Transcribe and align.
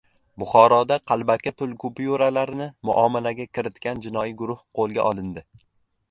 Buxoroda 0.41 0.95
qalbaki 1.09 1.51
pul 1.61 1.75
kupyuralarini 1.83 2.67
muomalaga 2.89 3.47
kiritgan 3.57 4.01
jinoiy 4.07 4.33
guruh 4.41 4.63
qo‘lga 4.79 5.05
olindi 5.11 5.45